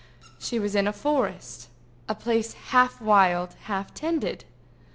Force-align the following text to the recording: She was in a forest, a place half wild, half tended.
She 0.39 0.57
was 0.57 0.73
in 0.73 0.87
a 0.87 0.93
forest, 0.93 1.67
a 2.09 2.15
place 2.15 2.53
half 2.53 2.99
wild, 2.99 3.53
half 3.65 3.93
tended. 3.93 4.45